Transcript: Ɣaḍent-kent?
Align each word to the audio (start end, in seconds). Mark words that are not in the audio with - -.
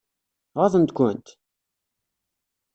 Ɣaḍent-kent? 0.59 1.27